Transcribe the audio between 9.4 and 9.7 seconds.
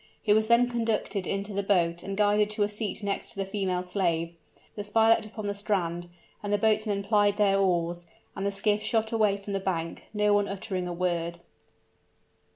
the